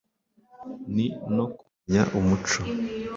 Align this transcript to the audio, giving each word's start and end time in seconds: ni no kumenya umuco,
ni 0.93 1.05
no 1.35 1.45
kumenya 1.55 2.01
umuco, 2.17 2.59